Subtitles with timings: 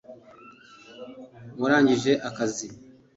[1.61, 2.67] warangije akazi